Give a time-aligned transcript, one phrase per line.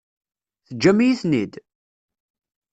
[0.65, 1.53] Teǧǧam-iyi-ten-id?